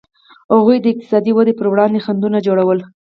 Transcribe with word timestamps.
هغوی 0.53 0.77
د 0.81 0.85
اقتصادي 0.93 1.31
ودې 1.33 1.53
پر 1.59 1.65
وړاندې 1.69 2.03
خنډونه 2.05 2.39
جوړول. 2.47 2.79